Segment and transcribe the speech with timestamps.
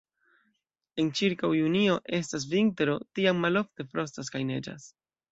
[1.01, 4.89] En ĉirkaŭ junio estas vintro, tiam malofte frostas kaj neĝas.